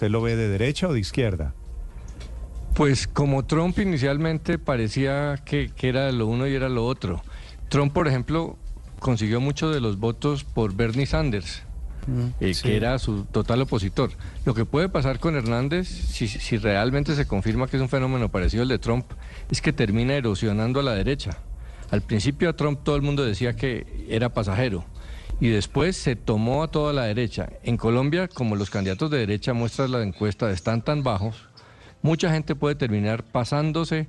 [0.00, 1.52] ¿Usted lo ve de derecha o de izquierda?
[2.74, 7.22] Pues como Trump inicialmente parecía que, que era lo uno y era lo otro.
[7.68, 8.56] Trump, por ejemplo,
[8.98, 11.64] consiguió mucho de los votos por Bernie Sanders,
[12.40, 14.12] eh, que era su total opositor.
[14.46, 18.30] Lo que puede pasar con Hernández, si, si realmente se confirma que es un fenómeno
[18.30, 19.04] parecido al de Trump,
[19.50, 21.36] es que termina erosionando a la derecha.
[21.90, 24.82] Al principio a Trump todo el mundo decía que era pasajero
[25.40, 27.48] y después se tomó a toda la derecha.
[27.62, 31.48] En Colombia, como los candidatos de derecha muestran la encuesta están tan bajos,
[32.02, 34.08] mucha gente puede terminar pasándose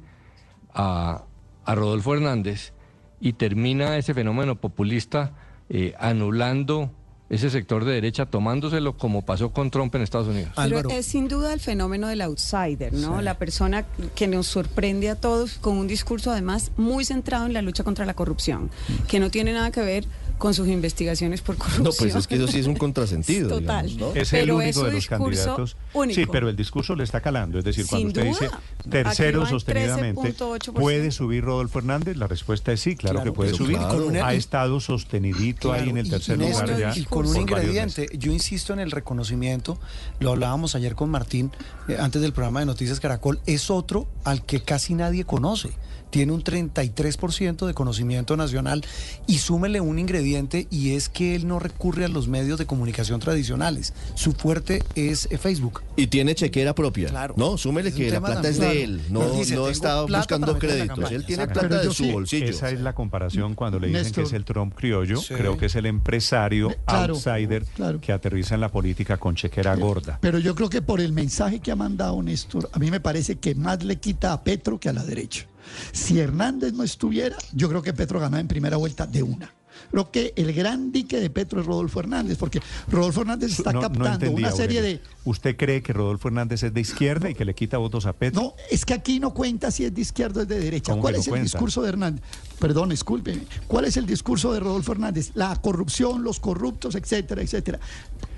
[0.73, 1.23] a,
[1.65, 2.73] a Rodolfo Hernández
[3.21, 5.33] y termina ese fenómeno populista
[5.69, 6.91] eh, anulando
[7.31, 10.51] ese sector de derecha, tomándoselo como pasó con Trump en Estados Unidos.
[10.53, 10.89] Pero Álvaro.
[10.89, 13.21] es sin duda el fenómeno del outsider, ¿no?
[13.21, 13.85] La persona
[14.15, 18.05] que nos sorprende a todos con un discurso además muy centrado en la lucha contra
[18.05, 18.69] la corrupción,
[19.07, 20.05] que no tiene nada que ver
[20.41, 21.83] con sus investigaciones por corrupción.
[21.83, 23.47] No, pues es que eso sí es un contrasentido.
[23.59, 23.85] Total.
[23.85, 24.19] digamos, ¿no?
[24.19, 25.77] Es el Pero único de los candidatos.
[25.93, 26.19] único.
[26.19, 27.59] Sí, pero el discurso le está calando.
[27.59, 28.55] Es decir, cuando Sin usted dice
[28.89, 30.73] tercero sostenidamente, 13.8%.
[30.73, 32.17] ¿puede subir Rodolfo Hernández?
[32.17, 33.77] La respuesta es sí, claro, Claro, que puede subir.
[33.77, 33.93] claro.
[33.93, 36.97] Con una- Ha estado sostenidito ahí en el y- tercer y lugar Néstor, ya.
[36.99, 39.77] Y con un ingrediente, yo insisto en el reconocimiento,
[40.19, 41.51] lo hablábamos ayer con Martín,
[41.87, 45.69] eh, antes del programa de Noticias Caracol, es otro al que casi nadie conoce.
[46.11, 48.83] Tiene un 33% de conocimiento nacional
[49.27, 53.19] y súmele un ingrediente y es que él no recurre a los medios de comunicación
[53.19, 53.93] tradicionales.
[54.15, 55.81] Su fuerte es eh, Facebook.
[55.95, 57.09] Y tiene chequera propia.
[57.09, 57.33] Claro.
[57.37, 59.01] No, súmele Es que la plata es de él.
[59.09, 60.87] No, Él dice, no "Tengo está buscando créditos.
[60.89, 61.15] campaña".
[61.15, 61.59] Él tiene Exacto.
[61.61, 62.45] plata Pero de su sí, bolsillo.
[62.45, 64.23] Esa es la comparación cuando le dicen Néstor.
[64.23, 65.17] que es el Trump criollo.
[65.17, 65.33] Sí.
[65.33, 68.01] Creo que es el empresario Claro, outsider claro.
[68.01, 70.17] que aterriza en la política con chequera gorda.
[70.21, 73.37] Pero yo creo que por el mensaje que ha mandado Néstor, a mí me parece
[73.37, 75.45] que más le quita a Petro que a la derecha.
[75.91, 79.53] Si Hernández no estuviera, yo creo que Petro ganaba en primera vuelta de una.
[79.89, 83.81] Creo que el gran dique de Petro es Rodolfo Hernández, porque Rodolfo Hernández está No-
[83.81, 84.99] no captando una serie Aurelio.
[84.99, 85.01] de...
[85.25, 88.41] ¿Usted cree que Rodolfo Hernández es de izquierda y que le quita votos a Petro?
[88.41, 90.91] No, es que aquí no cuenta si es de izquierda o es de derecha.
[90.91, 91.43] ¿Cómo ¿Cuál es el cuenta?
[91.43, 92.21] discurso de Hernández?
[92.59, 93.43] Perdón, discúlpeme.
[93.67, 95.31] ¿Cuál es el discurso de Rodolfo Hernández?
[95.35, 97.79] La corrupción, los corruptos, etcétera, etcétera.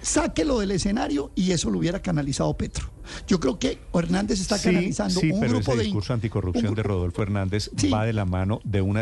[0.03, 2.91] Sáquelo del escenario y eso lo hubiera canalizado Petro.
[3.27, 5.83] Yo creo que Hernández está Sí, canalizando sí, un pero grupo ese de...
[5.85, 7.89] discurso anticorrupción un de Rodolfo Hernández Sí.
[7.89, 9.01] va de la mano de una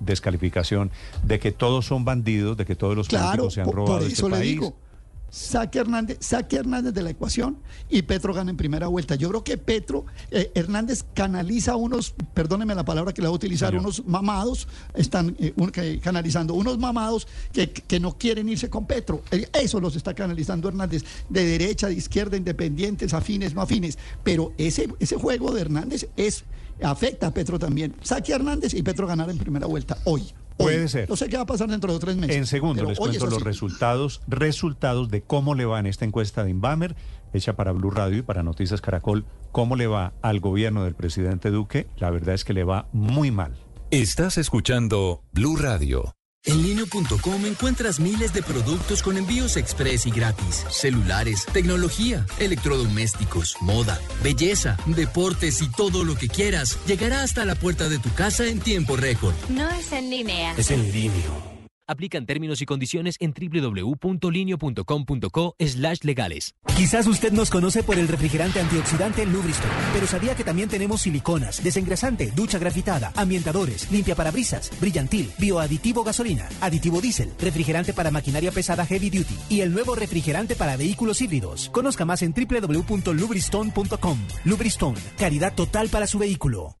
[0.00, 0.90] descalificación
[1.24, 4.02] de que todos son bandidos, de que todos los Claro, políticos se han robado por
[4.02, 4.50] este eso le país.
[4.52, 4.76] digo.
[5.36, 7.58] Saque Hernández, saque Hernández de la ecuación
[7.90, 9.16] y Petro gana en primera vuelta.
[9.16, 13.36] Yo creo que Petro, eh, Hernández canaliza unos, perdóneme la palabra que le voy a
[13.36, 13.82] utilizar, Señor.
[13.82, 18.86] unos mamados, están eh, un- que- canalizando unos mamados que, que no quieren irse con
[18.86, 19.22] Petro.
[19.30, 23.98] Eh, Eso los está canalizando Hernández, de derecha, de izquierda, independientes, afines, no afines.
[24.24, 26.44] Pero ese, ese juego de Hernández es
[26.82, 27.94] afecta a Petro también.
[28.02, 30.22] Saque a Hernández y Petro ganará en primera vuelta hoy.
[30.58, 30.66] Hoy.
[30.66, 31.08] Puede ser.
[31.08, 32.36] No sé qué va a pasar dentro de tres meses.
[32.36, 36.50] En segundo les cuento los resultados, resultados de cómo le va en esta encuesta de
[36.50, 36.96] Inbamer,
[37.32, 41.50] hecha para Blue Radio y para Noticias Caracol, cómo le va al gobierno del presidente
[41.50, 41.86] Duque.
[41.98, 43.54] La verdad es que le va muy mal.
[43.90, 46.15] Estás escuchando Blue Radio.
[46.46, 50.64] En linio.com encuentras miles de productos con envíos express y gratis.
[50.70, 57.88] Celulares, tecnología, electrodomésticos, moda, belleza, deportes y todo lo que quieras llegará hasta la puerta
[57.88, 59.34] de tu casa en tiempo récord.
[59.48, 60.54] No es en línea.
[60.56, 61.55] Es en línea.
[61.88, 66.54] Aplican términos y condiciones en www.linio.com.co slash legales.
[66.76, 71.62] Quizás usted nos conoce por el refrigerante antioxidante Lubriston, pero sabía que también tenemos siliconas,
[71.62, 78.84] desengrasante, ducha grafitada, ambientadores, limpia parabrisas, brillantil, bioaditivo gasolina, aditivo diésel, refrigerante para maquinaria pesada
[78.84, 81.70] heavy duty y el nuevo refrigerante para vehículos híbridos.
[81.70, 84.18] Conozca más en www.lubriston.com.
[84.44, 86.76] Lubriston, caridad total para su vehículo.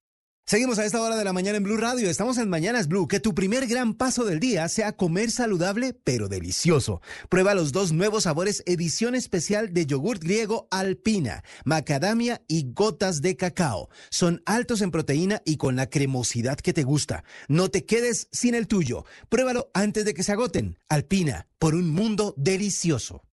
[0.48, 2.08] Seguimos a esta hora de la mañana en Blue Radio.
[2.08, 3.08] Estamos en Mañanas Blue.
[3.08, 7.00] Que tu primer gran paso del día sea comer saludable pero delicioso.
[7.28, 13.34] Prueba los dos nuevos sabores edición especial de yogurt griego alpina, macadamia y gotas de
[13.34, 13.88] cacao.
[14.08, 17.24] Son altos en proteína y con la cremosidad que te gusta.
[17.48, 19.04] No te quedes sin el tuyo.
[19.28, 20.78] Pruébalo antes de que se agoten.
[20.88, 23.24] Alpina, por un mundo delicioso.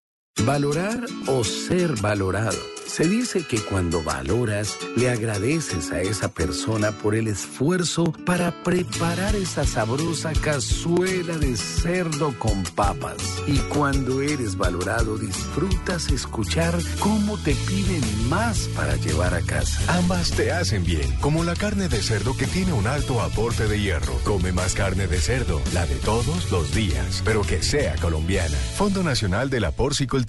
[0.41, 2.57] Valorar o ser valorado.
[2.87, 9.35] Se dice que cuando valoras, le agradeces a esa persona por el esfuerzo para preparar
[9.35, 13.41] esa sabrosa cazuela de cerdo con papas.
[13.47, 19.81] Y cuando eres valorado, disfrutas escuchar cómo te piden más para llevar a casa.
[19.97, 23.81] Ambas te hacen bien, como la carne de cerdo que tiene un alto aporte de
[23.81, 24.19] hierro.
[24.23, 28.57] Come más carne de cerdo, la de todos los días, pero que sea colombiana.
[28.75, 30.22] Fondo Nacional de la Porcicultura.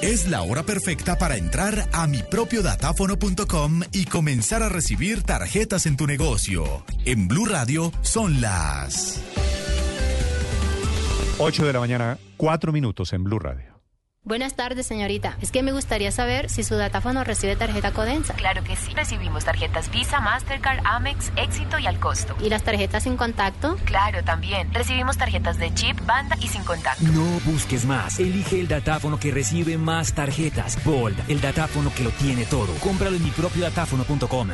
[0.00, 6.06] Es la hora perfecta para entrar a mipropiodatáfono.com y comenzar a recibir tarjetas en tu
[6.06, 6.84] negocio.
[7.04, 9.22] En Blue Radio son las
[11.38, 13.67] 8 de la mañana, 4 minutos en Blue Radio.
[14.24, 15.38] Buenas tardes, señorita.
[15.40, 18.34] Es que me gustaría saber si su datáfono recibe tarjeta Codensa.
[18.34, 18.92] Claro que sí.
[18.94, 22.36] Recibimos tarjetas Visa, Mastercard, Amex, Éxito y al costo.
[22.42, 23.78] ¿Y las tarjetas sin contacto?
[23.86, 24.72] Claro, también.
[24.74, 27.04] Recibimos tarjetas de chip, banda y sin contacto.
[27.04, 28.18] No busques más.
[28.18, 30.84] Elige el datáfono que recibe más tarjetas.
[30.84, 32.74] Bold, el datáfono que lo tiene todo.
[32.80, 34.48] Cómpralo en mi propio datáfono.com.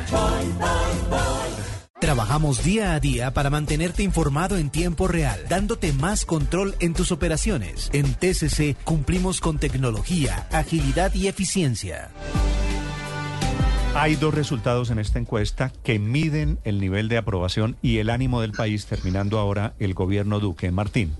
[1.99, 7.13] Trabajamos día a día para mantenerte informado en tiempo real, dándote más control en tus
[7.13, 7.89] operaciones.
[7.93, 12.11] En TCC cumplimos con tecnología, agilidad y eficiencia.
[13.95, 18.41] Hay dos resultados en esta encuesta que miden el nivel de aprobación y el ánimo
[18.41, 20.69] del país, terminando ahora el gobierno Duque.
[20.71, 21.15] Martín.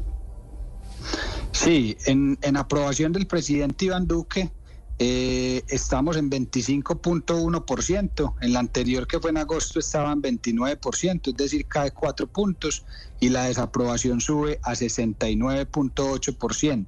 [1.54, 4.51] Sí, en, en aprobación del presidente Iván Duque
[4.98, 8.34] eh, estamos en 25.1%.
[8.42, 12.86] En la anterior, que fue en agosto, estaba en 29%, es decir, cae cuatro puntos
[13.20, 16.88] y la desaprobación sube a 69.8%.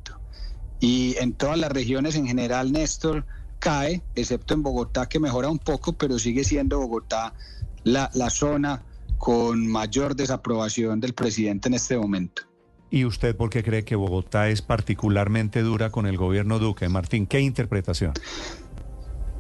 [0.79, 3.25] Y en todas las regiones en general, Néstor,
[3.59, 7.33] cae, excepto en Bogotá, que mejora un poco, pero sigue siendo Bogotá
[7.83, 8.83] la, la zona
[9.17, 12.43] con mayor desaprobación del presidente en este momento.
[12.89, 16.87] ¿Y usted por qué cree que Bogotá es particularmente dura con el gobierno Duque?
[16.87, 18.13] Martín, ¿qué interpretación?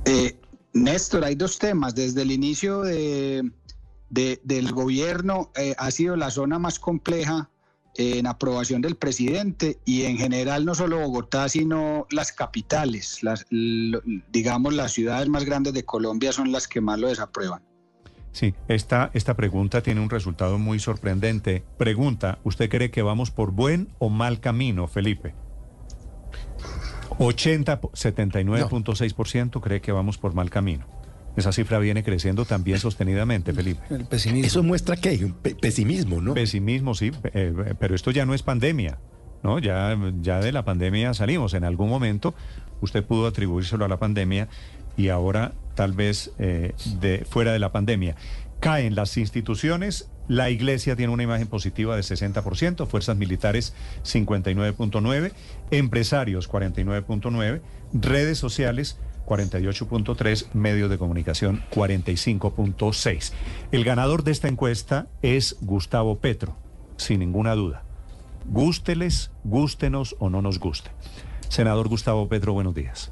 [0.05, 0.37] Eh,
[0.73, 1.95] Néstor, hay dos temas.
[1.95, 3.49] Desde el inicio de,
[4.09, 7.49] del gobierno eh, ha sido la zona más compleja
[7.95, 14.75] en aprobación del presidente y en general no solo Bogotá, sino las capitales, las, digamos
[14.75, 17.66] las ciudades más grandes de Colombia son las que más lo desaprueban.
[18.37, 21.63] Sí, esta, esta pregunta tiene un resultado muy sorprendente.
[21.79, 25.33] Pregunta, ¿usted cree que vamos por buen o mal camino, Felipe?
[27.17, 30.85] 80, 79.6% cree que vamos por mal camino.
[31.35, 33.81] Esa cifra viene creciendo también sostenidamente, Felipe.
[33.89, 34.45] El pesimismo.
[34.45, 36.35] Eso muestra que pesimismo, ¿no?
[36.35, 38.99] Pesimismo, sí, eh, pero esto ya no es pandemia,
[39.41, 39.57] ¿no?
[39.57, 41.55] Ya, ya de la pandemia salimos.
[41.55, 42.35] En algún momento
[42.81, 44.47] usted pudo atribuírselo a la pandemia
[44.97, 48.15] y ahora tal vez eh, de, fuera de la pandemia.
[48.59, 53.73] Caen las instituciones, la iglesia tiene una imagen positiva de 60%, fuerzas militares
[54.03, 55.31] 59.9%,
[55.71, 57.61] empresarios 49.9%,
[57.93, 58.97] redes sociales
[59.27, 63.33] 48.3, medios de comunicación 45.6.
[63.71, 66.55] El ganador de esta encuesta es Gustavo Petro,
[66.95, 67.83] sin ninguna duda.
[68.49, 70.89] Gústeles, gústenos o no nos guste.
[71.49, 73.11] Senador Gustavo Petro, buenos días.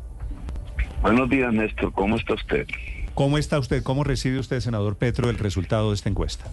[1.06, 1.94] Buenos días, Néstor.
[1.94, 2.66] ¿Cómo está usted?
[3.14, 3.84] ¿Cómo está usted?
[3.84, 6.46] ¿Cómo recibe usted, senador Petro, el resultado de esta encuesta?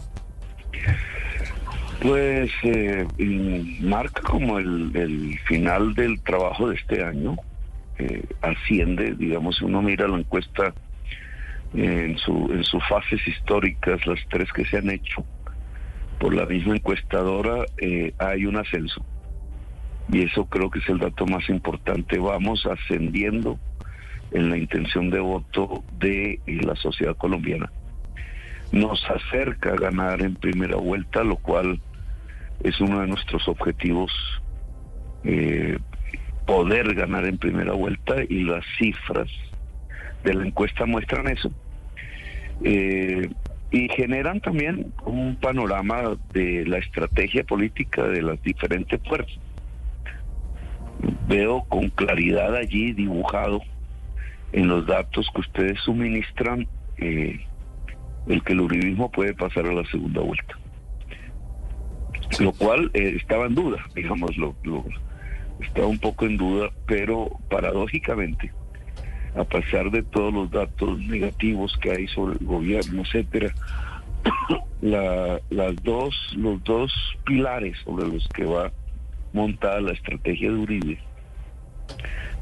[2.03, 3.07] Pues eh,
[3.81, 7.37] marca como el, final del trabajo de este año.
[7.99, 10.75] Eh, asciende, digamos, si uno mira la encuesta
[11.73, 15.25] en, su, en sus fases históricas, las tres que se han hecho
[16.19, 19.03] por la misma encuestadora, eh, hay un ascenso.
[20.13, 22.19] Y eso creo que es el dato más importante.
[22.19, 23.59] Vamos ascendiendo
[24.33, 27.71] en la intención de voto de la sociedad colombiana.
[28.73, 31.81] Nos acerca a ganar en primera vuelta, lo cual
[32.63, 34.11] es uno de nuestros objetivos,
[35.25, 35.79] eh,
[36.47, 39.29] poder ganar en primera vuelta y las cifras
[40.25, 41.51] de la encuesta muestran eso.
[42.65, 43.29] Eh,
[43.71, 49.39] y generan también un panorama de la estrategia política de las diferentes fuerzas.
[51.27, 53.63] Veo con claridad allí dibujado
[54.53, 56.69] en los datos que ustedes suministran
[56.99, 57.41] eh,
[58.27, 60.59] el que el uribismo puede pasar a la segunda vuelta.
[62.39, 64.55] Lo cual eh, estaba en duda, digamos, lo,
[65.61, 68.53] estaba un poco en duda, pero paradójicamente,
[69.37, 73.55] a pesar de todos los datos negativos que hay sobre el gobierno, etcétera,
[74.81, 76.93] las dos, los dos
[77.25, 78.73] pilares sobre los que va
[79.33, 80.99] montada la estrategia de Uribe,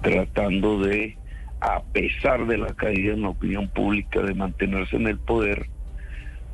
[0.02, 1.17] tratando de
[1.61, 5.67] a pesar de la caída en la opinión pública de mantenerse en el poder,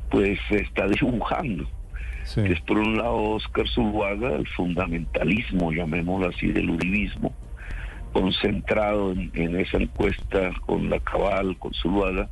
[0.09, 1.67] pues se está dibujando.
[2.35, 7.33] es por un lado Oscar Zuluaga, el fundamentalismo, llamémoslo así, del uribismo,
[8.11, 12.29] concentrado en, esa encuesta con la cabal, con Zuluaga,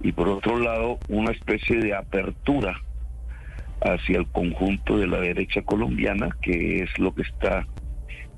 [0.00, 2.80] y por otro lado una especie de apertura
[3.80, 7.66] hacia el conjunto de la derecha colombiana, que es lo que está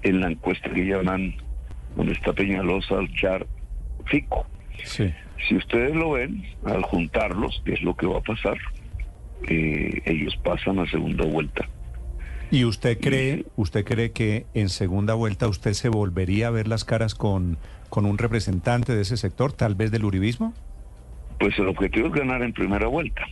[0.03, 1.35] en la encuesta que llaman,
[1.97, 3.47] donde está Peñalosa, Char
[4.09, 4.47] Fico.
[4.85, 8.57] Si ustedes lo ven, al juntarlos, que es lo que va a pasar,
[9.49, 11.69] eh, ellos pasan a segunda vuelta.
[12.51, 16.85] ¿Y usted cree, usted cree que en segunda vuelta usted se volvería a ver las
[16.85, 17.59] caras con,
[17.91, 20.55] con un representante de ese sector, tal vez del uribismo?
[21.39, 23.23] Pues el objetivo es ganar en primera vuelta,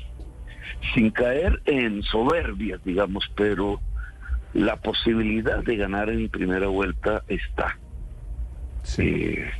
[0.94, 3.80] sin caer en soberbias, digamos, pero
[4.52, 7.78] la posibilidad de ganar en primera vuelta está.
[8.98, 9.50] Eh,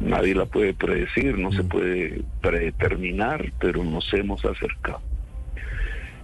[0.00, 5.00] nadie la puede predecir, no se puede predeterminar, pero nos hemos acercado.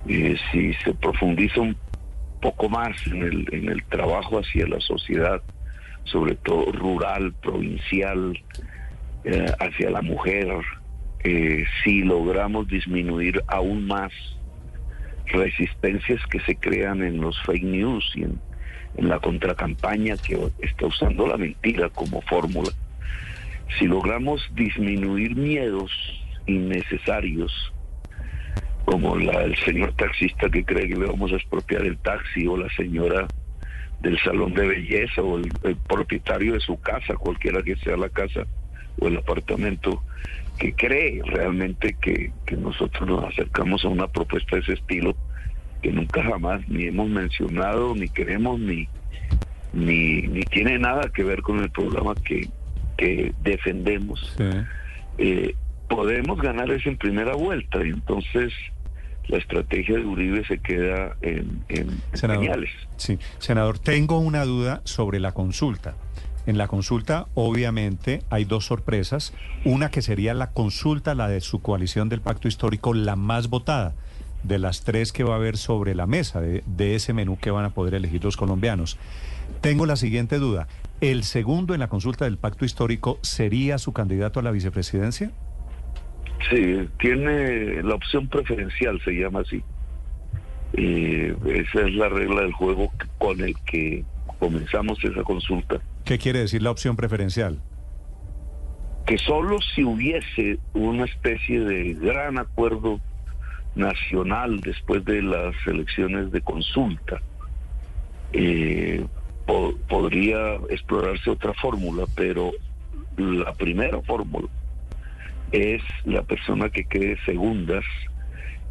[0.09, 1.77] Eh, si se profundiza un
[2.41, 5.43] poco más en el, en el trabajo hacia la sociedad,
[6.05, 8.39] sobre todo rural, provincial,
[9.25, 10.49] eh, hacia la mujer,
[11.23, 14.13] eh, si logramos disminuir aún más
[15.27, 18.41] resistencias que se crean en los fake news y en,
[18.97, 22.71] en la contracampaña que está usando la mentira como fórmula,
[23.79, 25.91] si logramos disminuir miedos
[26.47, 27.53] innecesarios,
[28.85, 32.57] como la del señor taxista que cree que le vamos a expropiar el taxi o
[32.57, 33.29] la señora
[34.01, 38.47] del salón de belleza o el, propietario de su casa, cualquiera que sea la casa
[38.99, 40.03] o el apartamento,
[40.59, 45.15] que cree realmente que, que nosotros nos acercamos a una propuesta de ese estilo
[45.83, 48.89] que nunca jamás ni hemos mencionado, ni queremos, ni,
[49.73, 52.49] ni, ni tiene nada que ver con el programa que,
[53.01, 54.37] que defendemos.
[55.17, 55.55] Eh,
[55.89, 58.53] podemos ganar eso en primera vuelta y entonces
[59.29, 62.67] la estrategia de Uribe se queda en, en, senador,
[62.99, 65.95] Sí, senador, tengo una duda sobre la consulta.
[66.47, 69.33] En la consulta, obviamente, hay dos sorpresas.
[69.65, 73.95] Una que sería la consulta, la de su coalición del pacto histórico, la más votada
[74.43, 77.51] de las tres que va a haber sobre la mesa de, de ese menú que
[77.51, 78.99] van a poder elegir los colombianos.
[79.61, 80.67] Tengo la siguiente duda.
[81.01, 85.31] ¿El segundo en la consulta del pacto histórico sería su candidato a la vicepresidencia?
[86.51, 89.63] Sí, tiene la opción preferencial, se llama así.
[90.75, 94.05] Esa es la regla del juego con el que
[94.39, 95.81] comenzamos esa consulta.
[96.05, 97.61] ¿Qué quiere decir la opción preferencial?
[99.07, 103.01] Que solo si hubiese una especie de gran acuerdo
[103.75, 107.21] nacional después de las elecciones de consulta,
[108.33, 109.05] eh,
[109.89, 112.53] podría explorarse otra fórmula, pero
[113.17, 114.49] la primera fórmula
[115.53, 117.85] es la persona que quede segundas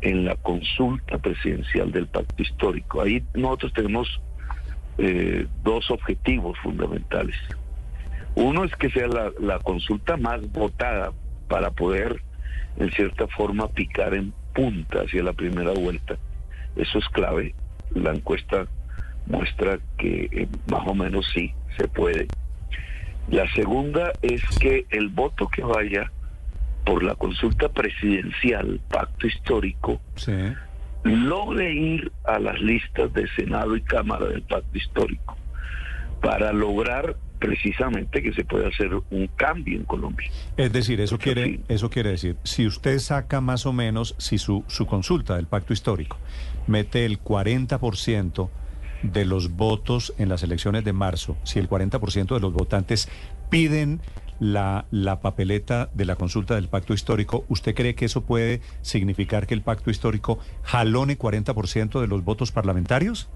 [0.02, 3.02] en la consulta presidencial del pacto histórico.
[3.02, 4.22] Ahí nosotros tenemos
[4.98, 7.36] eh, dos objetivos fundamentales.
[8.36, 11.12] Uno es que sea la, consulta más votada
[11.48, 12.22] para poder,
[12.78, 16.18] en cierta forma, picar en punta hacia la primera vuelta.
[16.76, 17.54] Eso es clave.
[17.94, 18.68] La encuesta
[19.30, 22.28] muestra que eh, más o menos sí se puede.
[23.30, 26.12] La segunda es que el voto que vaya
[26.84, 30.02] por la consulta presidencial, pacto histórico,
[31.04, 35.38] logre ir a las listas de Senado y Cámara del pacto histórico
[36.22, 40.30] para lograr precisamente que se pueda hacer un cambio en Colombia.
[40.58, 44.66] Es decir, eso quiere, eso quiere decir, si usted saca más o menos, si su,
[44.68, 46.18] su consulta del pacto histórico
[46.68, 48.50] mete el 40%
[49.04, 53.10] de los votos en las elecciones de marzo, si el 40% de los votantes
[53.50, 54.02] piden
[54.40, 59.48] la, la papeleta de la consulta del pacto histórico, ¿usted cree que eso puede significar
[59.48, 63.30] que el pacto histórico jalone 40% de los votos parlamentarios?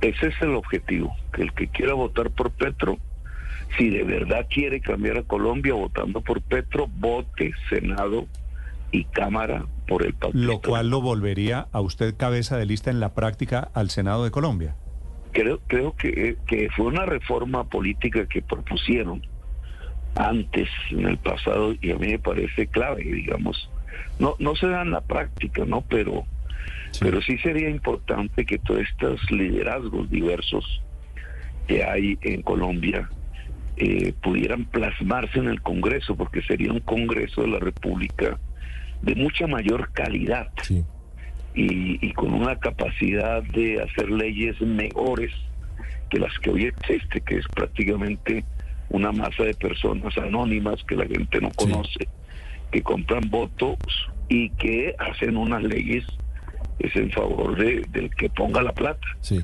[0.00, 2.98] Ese es el objetivo, que el que quiera votar por Petro,
[3.78, 8.26] si de verdad quiere cambiar a Colombia votando por Petro, vote Senado
[8.90, 10.36] y Cámara por el pacto.
[10.36, 14.32] Lo cual lo volvería a usted cabeza de lista en la práctica al Senado de
[14.32, 14.74] Colombia.
[15.32, 19.22] Creo, creo que, que fue una reforma política que propusieron
[20.14, 23.70] antes, en el pasado, y a mí me parece clave, digamos.
[24.18, 25.82] No, no se da en la práctica, ¿no?
[25.82, 26.24] Pero,
[26.90, 27.00] sí.
[27.00, 30.82] pero sí sería importante que todos estos liderazgos diversos
[31.66, 33.08] que hay en Colombia
[33.76, 38.38] eh, pudieran plasmarse en el Congreso, porque sería un Congreso de la República
[39.00, 40.84] de mucha mayor calidad sí.
[41.54, 45.30] Y, y con una capacidad de hacer leyes mejores
[46.10, 48.44] que las que hoy existe, que es prácticamente
[48.90, 52.06] una masa de personas anónimas que la gente no conoce, sí.
[52.70, 53.78] que compran votos
[54.28, 56.04] y que hacen unas leyes
[56.78, 59.06] es en favor de, del que ponga la plata.
[59.20, 59.40] Sí.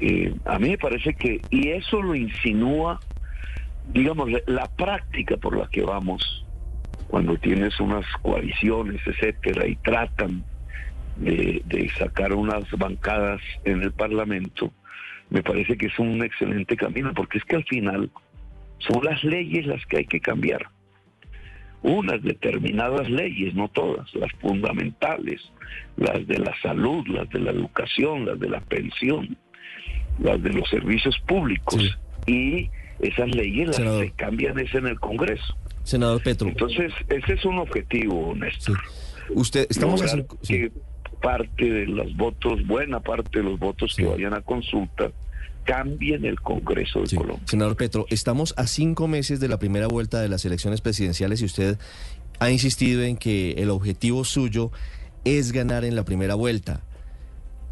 [0.00, 3.00] Eh, a mí me parece que, y eso lo insinúa,
[3.92, 6.44] digamos, la práctica por la que vamos,
[7.08, 10.42] cuando tienes unas coaliciones, etcétera, y tratan
[11.16, 14.72] de, de sacar unas bancadas en el Parlamento,
[15.30, 18.10] me parece que es un excelente camino, porque es que al final
[18.78, 20.68] son las leyes las que hay que cambiar.
[21.82, 25.40] Unas determinadas leyes, no todas, las fundamentales,
[25.96, 29.36] las de la salud, las de la educación, las de la pensión,
[30.18, 31.98] las de los servicios públicos.
[32.26, 32.70] Sí.
[33.00, 34.04] Y esas leyes las Senador.
[34.04, 35.56] se cambian es en el Congreso.
[35.82, 36.48] Senador Petro.
[36.48, 38.78] Entonces, ese es un objetivo, Néstor.
[38.78, 39.32] Sí.
[39.34, 40.02] Usted, estamos
[40.46, 40.70] que
[41.24, 45.10] parte de los votos, buena parte de los votos que vayan a consulta,
[45.64, 47.46] cambie en el Congreso de Colombia.
[47.46, 51.46] Senador Petro, estamos a cinco meses de la primera vuelta de las elecciones presidenciales y
[51.46, 51.78] usted
[52.40, 54.70] ha insistido en que el objetivo suyo
[55.24, 56.82] es ganar en la primera vuelta.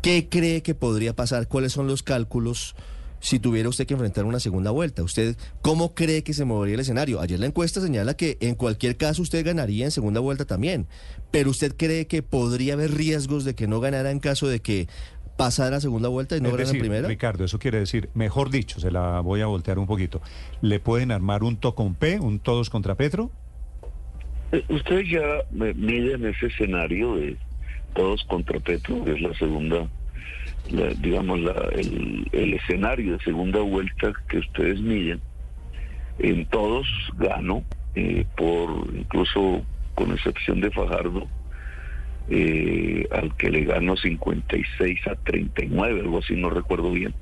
[0.00, 1.46] ¿Qué cree que podría pasar?
[1.46, 2.74] ¿Cuáles son los cálculos
[3.22, 5.02] si tuviera usted que enfrentar una segunda vuelta?
[5.02, 7.20] ¿Usted cómo cree que se movería el escenario?
[7.20, 10.88] Ayer la encuesta señala que en cualquier caso usted ganaría en segunda vuelta también,
[11.30, 14.88] pero ¿usted cree que podría haber riesgos de que no ganara en caso de que
[15.36, 17.06] pasara a segunda vuelta y no en decir, primera?
[17.06, 20.20] Ricardo, eso quiere decir, mejor dicho, se la voy a voltear un poquito.
[20.60, 23.30] ¿Le pueden armar un to con P, un todos contra Petro?
[24.50, 25.20] Eh, Ustedes ya
[25.64, 27.36] eh, miden ese escenario de
[27.94, 29.88] todos contra Petro, que es la segunda,
[30.70, 35.20] la- digamos, la- el, escenario de segunda vuelta que ustedes miden.
[36.18, 37.64] En todos gano,
[37.94, 39.64] eh, por incluso
[39.94, 41.26] con excepción de Fajardo,
[42.28, 47.14] eh, al que le gano 56 a 39, algo así, no recuerdo bien.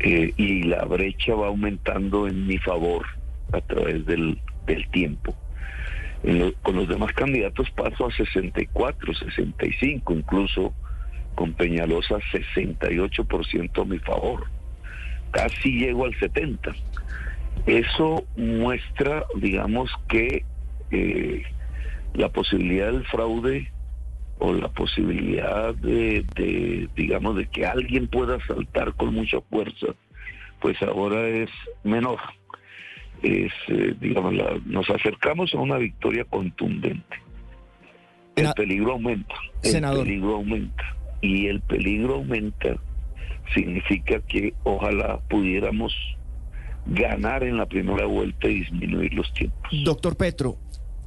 [0.00, 3.04] Eh, y la brecha va aumentando en mi favor
[3.52, 5.34] a través del, del tiempo.
[6.22, 10.72] Lo- con los demás candidatos paso a 64, 65, incluso
[11.34, 14.46] con Peñalosa 68% a mi favor.
[15.30, 16.72] Casi llego al 70.
[17.66, 20.44] Eso muestra, digamos, que
[20.90, 21.42] eh,
[22.14, 23.70] la posibilidad del fraude
[24.38, 29.88] o la posibilidad de, de, digamos, de que alguien pueda saltar con mucha fuerza,
[30.60, 31.50] pues ahora es
[31.84, 32.18] menor.
[33.22, 37.16] Es, eh, digamos, la- nos acercamos a una victoria contundente.
[38.36, 39.34] El peligro aumenta.
[39.62, 40.04] El Senador.
[40.04, 40.96] peligro aumenta.
[41.20, 42.76] Y el peligro aumenta
[43.54, 45.92] significa que ojalá pudiéramos
[46.86, 49.70] ganar en la primera vuelta y disminuir los tiempos.
[49.84, 50.56] Doctor Petro,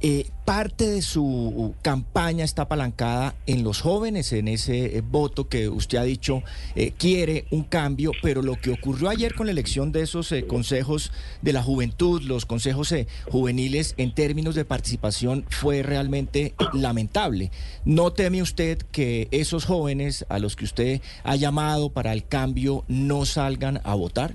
[0.00, 5.68] eh, parte de su campaña está apalancada en los jóvenes, en ese eh, voto que
[5.68, 6.42] usted ha dicho
[6.74, 10.46] eh, quiere un cambio, pero lo que ocurrió ayer con la elección de esos eh,
[10.46, 12.94] consejos de la juventud, los consejos
[13.30, 17.50] juveniles en términos de participación fue realmente lamentable.
[17.84, 22.84] ¿No teme usted que esos jóvenes a los que usted ha llamado para el cambio
[22.88, 24.34] no salgan a votar?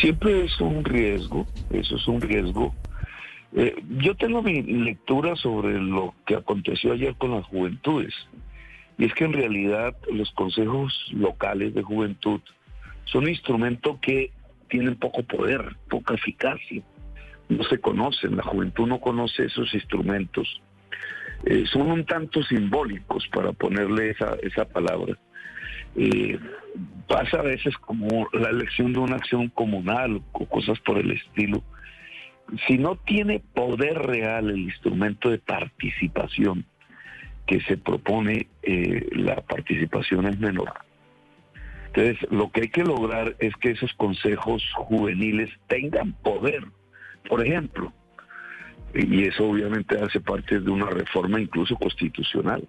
[0.00, 2.74] Siempre es un riesgo, eso es un riesgo.
[3.54, 8.14] Eh, yo tengo mi lectura sobre lo que aconteció ayer con las juventudes.
[8.98, 12.40] Y es que en realidad los consejos locales de juventud
[13.04, 14.30] son un instrumento que
[14.68, 16.82] tienen poco poder, poca eficacia.
[17.48, 20.62] No se conocen, la juventud no conoce esos instrumentos.
[21.44, 25.18] Eh, son un tanto simbólicos, para ponerle esa, esa palabra.
[25.96, 26.38] Eh,
[27.08, 31.62] pasa a veces como la elección de una acción comunal o cosas por el estilo.
[32.66, 36.64] Si no tiene poder real el instrumento de participación
[37.46, 40.72] que se propone, eh, la participación es menor.
[41.86, 46.64] Entonces, lo que hay que lograr es que esos consejos juveniles tengan poder.
[47.28, 47.92] Por ejemplo,
[48.94, 52.66] y eso obviamente hace parte de una reforma incluso constitucional.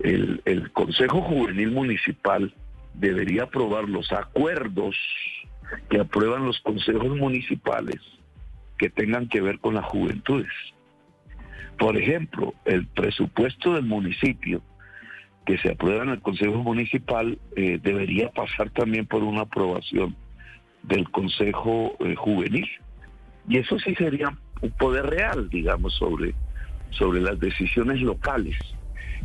[0.00, 2.54] El, el Consejo Juvenil Municipal
[2.94, 4.96] debería aprobar los acuerdos
[5.90, 8.00] que aprueban los consejos municipales
[8.78, 10.52] que tengan que ver con las juventudes.
[11.78, 14.62] Por ejemplo, el presupuesto del municipio
[15.46, 20.16] que se aprueba en el Consejo Municipal eh, debería pasar también por una aprobación
[20.82, 22.68] del Consejo eh, Juvenil.
[23.48, 26.34] Y eso sí sería un poder real, digamos, sobre,
[26.90, 28.56] sobre las decisiones locales.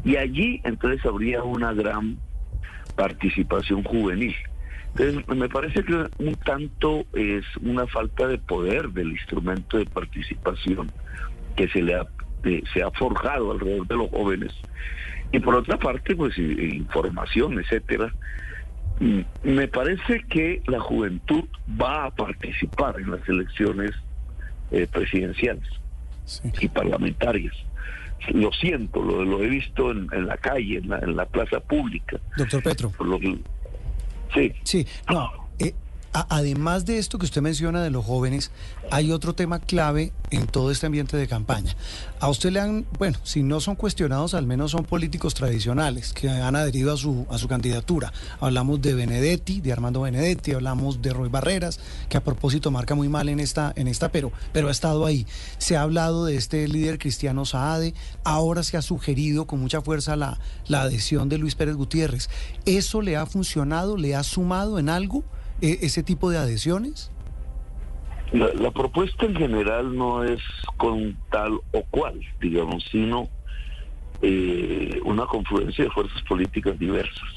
[0.05, 2.17] Y allí entonces habría una gran
[2.95, 4.35] participación juvenil.
[4.95, 10.91] Entonces, me parece que un tanto es una falta de poder del instrumento de participación
[11.55, 12.05] que se le ha,
[12.43, 14.51] eh, se ha forjado alrededor de los jóvenes.
[15.31, 18.13] Y por otra parte, pues i- información, etcétera.
[18.99, 21.45] Mm, Me parece que la juventud
[21.81, 23.91] va a participar en las elecciones
[24.71, 25.67] eh, presidenciales
[26.61, 27.55] y parlamentarias.
[28.31, 31.59] Lo siento, lo, lo he visto en, en la calle, en la, en la plaza
[31.59, 32.17] pública.
[32.37, 32.91] Doctor Petro.
[33.03, 33.19] Lo
[34.33, 34.53] sí.
[34.63, 35.42] Sí, no.
[36.13, 38.51] Además de esto que usted menciona de los jóvenes,
[38.91, 41.75] hay otro tema clave en todo este ambiente de campaña.
[42.19, 46.29] A usted le han, bueno, si no son cuestionados, al menos son políticos tradicionales que
[46.29, 48.13] han adherido a su, a su candidatura.
[48.39, 53.09] Hablamos de Benedetti, de Armando Benedetti, hablamos de Roy Barreras, que a propósito marca muy
[53.09, 55.25] mal en esta, en esta, pero, pero ha estado ahí.
[55.57, 60.15] Se ha hablado de este líder cristiano Saade, ahora se ha sugerido con mucha fuerza
[60.15, 62.29] la, la adhesión de Luis Pérez Gutiérrez.
[62.65, 63.97] ¿Eso le ha funcionado?
[63.97, 65.23] ¿Le ha sumado en algo
[65.63, 67.11] eh, ese tipo de adhesiones?
[68.31, 70.41] La, la propuesta en general no es
[70.77, 73.29] con tal o cual, digamos, sino
[74.21, 77.29] eh, una confluencia de fuerzas políticas diversas.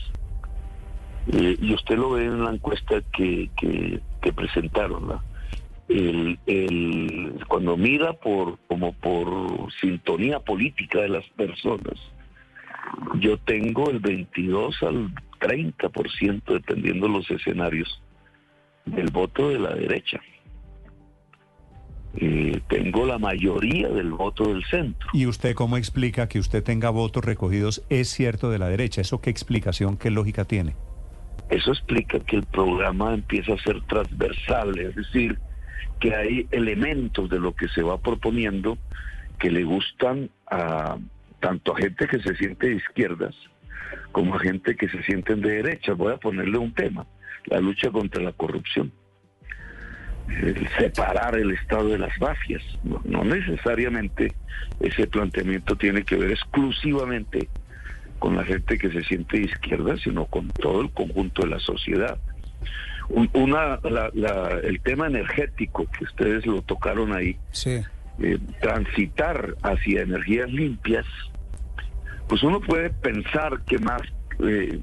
[1.33, 5.23] Eh, y usted lo ve en la encuesta que, que, que presentaron, ¿no?
[5.89, 11.95] el, el, cuando mira por como por sintonía política de las personas,
[13.21, 18.01] yo tengo el 22 al 30%, dependiendo de los escenarios,
[18.87, 20.21] del voto de la derecha.
[22.19, 25.09] Eh, tengo la mayoría del voto del centro.
[25.13, 29.03] ¿Y usted cómo explica que usted tenga votos recogidos es cierto de la derecha?
[29.03, 30.75] ¿Eso qué explicación, qué lógica tiene?
[31.51, 35.39] Eso explica que el programa empieza a ser transversable, es decir,
[36.01, 38.79] que hay elementos de lo que se va proponiendo
[39.39, 40.97] que le gustan a
[41.41, 43.35] tanto a gente que se siente de izquierdas
[44.13, 45.93] como a gente que se sienten de derecha.
[45.93, 47.07] Voy a ponerle un tema,
[47.47, 48.93] la lucha contra la corrupción.
[50.29, 52.63] El separar el Estado de las mafias.
[52.83, 54.35] No, no necesariamente
[54.81, 57.49] ese planteamiento tiene que ver exclusivamente
[58.19, 61.61] con la gente que se siente de izquierda, sino con todo el conjunto de la
[61.61, 62.19] sociedad.
[63.09, 63.79] Una,
[64.65, 67.37] el tema energético, que ustedes lo tocaron ahí,
[68.19, 71.07] eh, transitar hacia energías limpias,
[72.27, 74.03] pues uno puede pensar que más
[74.41, 74.81] eh,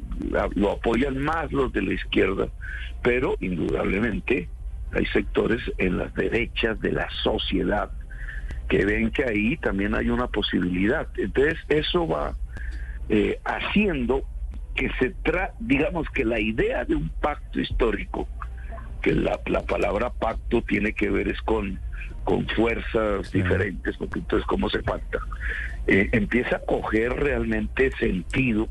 [0.56, 2.48] lo apoyan más los de la izquierda,
[3.02, 4.50] pero indudablemente
[4.92, 7.92] hay sectores en las derechas de la sociedad
[8.70, 11.08] que ven que ahí también hay una posibilidad.
[11.18, 12.36] Entonces eso va
[13.10, 14.24] eh, haciendo
[14.76, 18.28] que se tra digamos que la idea de un pacto histórico,
[19.02, 19.38] que la,
[19.68, 21.80] palabra pacto tiene que ver es con,
[22.24, 25.20] con fuerzas diferentes, porque entonces cómo se pacta,
[25.88, 28.70] eh, empieza a coger realmente sentido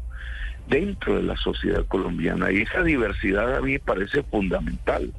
[0.69, 5.13] dentro de la sociedad colombiana y esa diversidad a mí parece fundamental.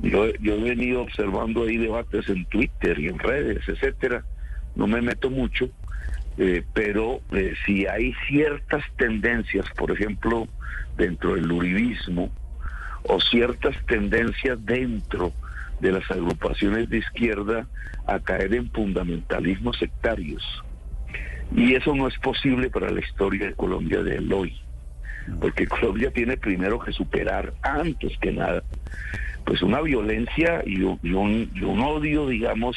[0.00, 4.24] Yo, yo he venido observando ahí debates en Twitter y en redes, etcétera,
[4.74, 5.68] no me meto mucho,
[6.38, 10.48] eh, pero eh, si hay ciertas tendencias, por ejemplo,
[10.96, 12.32] dentro del uribismo,
[13.04, 15.32] o ciertas tendencias dentro
[15.80, 17.66] de las agrupaciones de izquierda
[18.06, 20.42] a caer en fundamentalismos sectarios.
[21.54, 24.56] Y eso no es posible para la historia de Colombia de hoy,
[25.40, 28.62] porque Colombia tiene primero que superar, antes que nada,
[29.44, 32.76] pues una violencia y un, y un odio, digamos,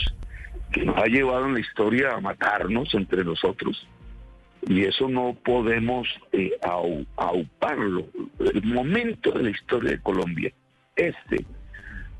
[0.71, 3.87] que nos ha llevado en la historia a matarnos entre nosotros.
[4.67, 6.51] Y eso no podemos eh,
[7.15, 8.07] auparlo.
[8.39, 10.51] El momento de la historia de Colombia,
[10.95, 11.45] este,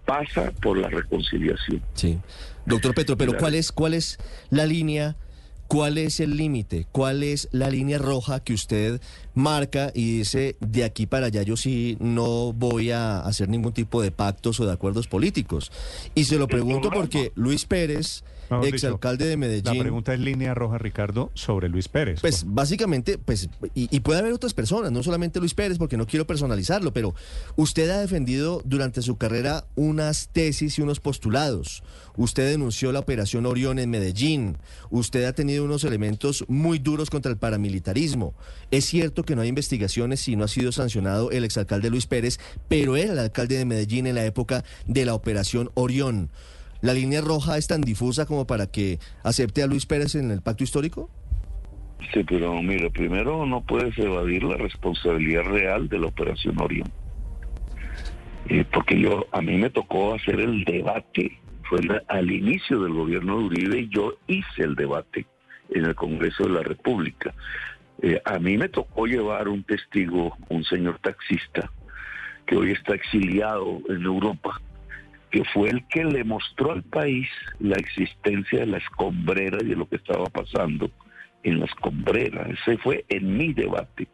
[0.06, 1.82] pasa por la reconciliación.
[1.94, 2.20] Sí.
[2.66, 4.20] Doctor Petro, pero ¿cuál es, cuál es
[4.52, 5.16] la línea
[5.68, 6.86] ¿Cuál es el límite?
[6.92, 9.02] ¿Cuál es la línea roja que usted
[9.34, 14.02] marca y dice, de aquí para allá yo sí no voy a hacer ningún tipo
[14.02, 15.72] de pactos o de acuerdos políticos?
[16.14, 18.24] Y se lo pregunto porque Luis Pérez
[18.64, 19.78] exalcalde de Medellín.
[19.78, 22.22] La pregunta es línea roja, Ricardo, sobre Luis Pérez.
[22.22, 26.28] Pues básicamente, pues, y, puede haber otras personas, no solamente Luis Pérez, porque no quiero
[26.28, 27.16] personalizarlo, pero
[27.56, 31.84] usted ha defendido durante su carrera unas tesis y unos postulados.
[32.18, 34.58] Usted denunció la operación Orión en Medellín.
[34.90, 38.34] Usted ha tenido unos elementos muy duros contra el paramilitarismo.
[38.72, 42.40] Es cierto que no hay investigaciones y no ha sido sancionado el exalcalde Luis Pérez,
[42.68, 46.30] pero era el alcalde de Medellín en la época de la operación Orión.
[46.86, 50.44] ¿La línea roja es tan difusa como para que acepte a Luis Pérez en el
[50.44, 51.10] pacto histórico?
[52.14, 56.88] Sí, pero mira, primero no puedes evadir la responsabilidad real de la operación Orión.
[58.50, 63.40] Eh, porque yo, a mí me tocó hacer el debate, fue al inicio del gobierno
[63.40, 65.26] de Uribe y yo hice el debate
[65.72, 67.34] en el Congreso de la República.
[68.04, 71.72] Eh, a mí me tocó llevar un testigo, un señor taxista,
[72.46, 74.62] que hoy está exiliado en Europa,
[75.36, 77.28] que fue el que le mostró al país
[77.60, 80.90] la existencia de la escombrera y de lo que estaba pasando
[81.44, 82.44] en la escombrera.
[82.44, 84.08] Ese fue en mi debate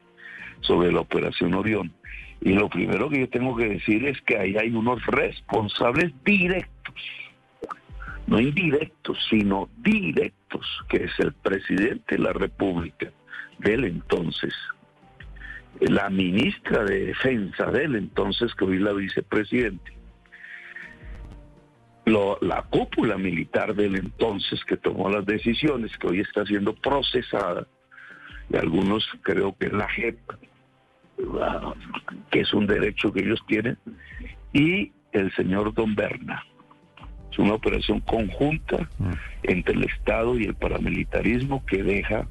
[0.61, 1.93] sobre la operación Orión.
[2.41, 6.95] Y lo primero que yo tengo que decir es que ahí hay unos responsables directos,
[8.25, 13.11] no indirectos, sino directos, que es el presidente de la República
[13.59, 14.55] del entonces,
[15.81, 20.00] la ministra de Defensa del entonces, que hoy la vicepresidente,
[22.41, 27.67] la cúpula militar del entonces que tomó las decisiones, que hoy está siendo procesada,
[28.49, 30.19] y algunos creo que es la JEP,
[32.29, 33.77] que es un derecho que ellos tienen,
[34.53, 36.43] y el señor Don Berna.
[37.31, 39.11] Es una operación conjunta mm.
[39.43, 42.27] entre el Estado y el paramilitarismo que deja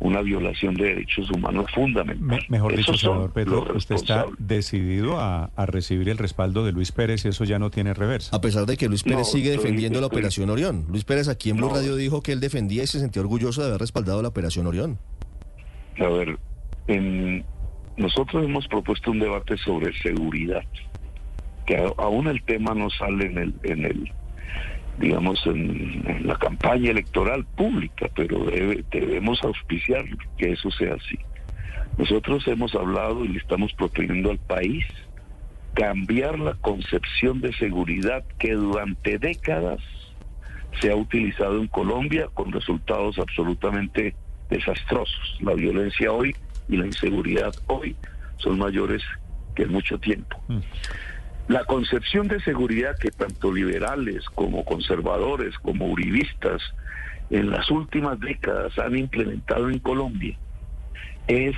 [0.00, 2.40] una violación de derechos humanos fundamental.
[2.48, 7.28] mejor dicho, senador Pedro, usted está decidido a, recibir el respaldo de Luis Pérez y
[7.28, 8.34] eso ya no tiene reversa.
[8.36, 10.86] A pesar de que Luis Pérez sigue defendiendo la Operación Orión.
[10.88, 13.68] Luis Pérez aquí en Blue Radio dijo que él defendía y se sentía orgulloso de
[13.68, 14.98] haber respaldado la Operación Orión.
[15.98, 16.36] A ver,
[16.88, 17.44] en,
[17.96, 20.64] nosotros hemos propuesto un debate sobre seguridad,
[21.66, 24.12] que aún el tema no sale en el, en el
[24.98, 28.44] digamos, en, la campaña electoral pública, pero
[28.90, 30.04] debemos auspiciar
[30.36, 31.18] que eso sea así.
[31.98, 34.84] Nosotros hemos hablado y le estamos proponiendo al país
[35.74, 39.80] cambiar la concepción de seguridad que durante décadas
[40.80, 44.14] se ha utilizado en Colombia con resultados absolutamente
[44.48, 45.38] desastrosos.
[45.40, 46.34] La violencia hoy
[46.68, 47.96] y la inseguridad hoy
[48.38, 49.02] son mayores
[49.54, 50.40] que en mucho tiempo.
[50.48, 50.58] Mm.
[51.48, 56.62] La concepción de seguridad que tanto liberales como conservadores como uribistas
[57.30, 60.38] en las últimas décadas han implementado en Colombia
[61.26, 61.56] es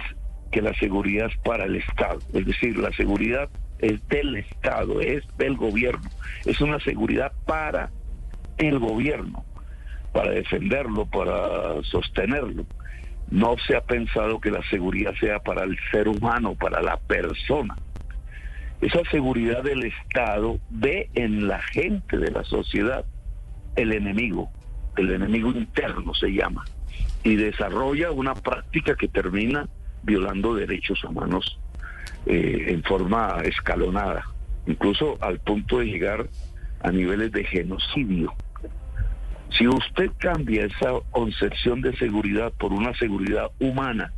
[0.50, 3.48] que la seguridad es para el Estado, es decir, la seguridad
[3.80, 6.08] es del Estado, es del gobierno,
[6.44, 7.90] es una seguridad para
[8.58, 9.44] el gobierno,
[10.12, 12.64] para defenderlo, para sostenerlo.
[13.30, 17.76] No se ha pensado que la seguridad sea para el ser humano, para la persona.
[18.84, 23.06] Esa seguridad del Estado ve en la gente de la sociedad
[23.76, 24.50] el enemigo,
[24.98, 26.66] el enemigo interno se llama,
[27.22, 29.66] y desarrolla una práctica que termina
[30.02, 31.58] violando derechos humanos
[32.26, 34.28] eh, en forma escalonada,
[34.66, 36.28] incluso al punto de llegar
[36.80, 38.34] a niveles de genocidio.
[39.56, 44.12] Si usted cambia esa concepción de seguridad por una seguridad humana,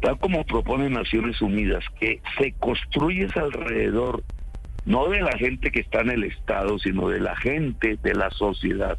[0.00, 4.22] tal como propone Naciones Unidas, que se construye alrededor
[4.84, 8.30] no de la gente que está en el Estado, sino de la gente, de la
[8.30, 8.98] sociedad.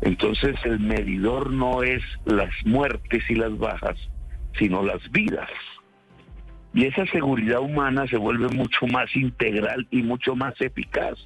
[0.00, 3.96] Entonces el medidor no es las muertes y las bajas,
[4.58, 5.50] sino las vidas.
[6.72, 11.18] Y esa seguridad humana se vuelve mucho más integral y mucho más eficaz,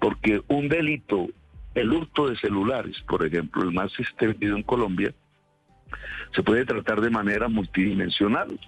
[0.00, 1.28] porque un delito
[1.74, 5.14] el hurto de celulares, por ejemplo, el más extendido en Colombia,
[6.34, 8.58] se puede tratar de manera multidimensional.